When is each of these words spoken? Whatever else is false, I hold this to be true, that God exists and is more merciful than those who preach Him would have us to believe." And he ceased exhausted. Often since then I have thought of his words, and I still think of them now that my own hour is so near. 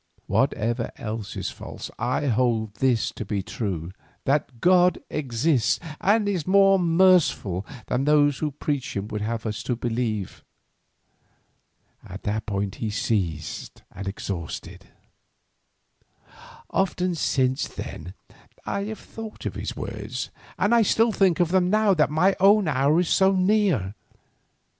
Whatever 0.25 0.89
else 0.95 1.35
is 1.37 1.51
false, 1.51 1.91
I 1.99 2.25
hold 2.25 2.73
this 2.77 3.11
to 3.11 3.23
be 3.23 3.43
true, 3.43 3.91
that 4.25 4.59
God 4.59 4.97
exists 5.11 5.79
and 5.99 6.27
is 6.27 6.47
more 6.47 6.79
merciful 6.79 7.67
than 7.85 8.05
those 8.05 8.39
who 8.39 8.49
preach 8.49 8.95
Him 8.95 9.07
would 9.09 9.21
have 9.21 9.45
us 9.45 9.61
to 9.61 9.75
believe." 9.75 10.43
And 12.03 12.73
he 12.73 12.89
ceased 12.89 13.83
exhausted. 13.95 14.87
Often 16.71 17.13
since 17.13 17.67
then 17.67 18.15
I 18.65 18.85
have 18.85 18.97
thought 18.99 19.45
of 19.45 19.53
his 19.53 19.75
words, 19.75 20.31
and 20.57 20.73
I 20.73 20.81
still 20.81 21.11
think 21.11 21.39
of 21.39 21.49
them 21.49 21.69
now 21.69 21.93
that 21.93 22.09
my 22.09 22.35
own 22.39 22.67
hour 22.67 22.99
is 23.01 23.09
so 23.09 23.35
near. 23.35 23.93